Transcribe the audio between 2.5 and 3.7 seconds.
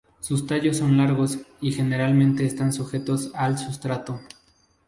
sujetos al